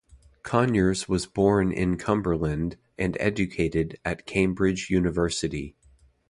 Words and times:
Conyers 0.41 1.07
was 1.07 1.27
born 1.27 1.71
in 1.71 1.95
Cumberland 1.95 2.75
and 2.97 3.15
educated 3.19 3.99
at 4.03 4.25
Cambridge 4.25 4.89
University. 4.89 5.75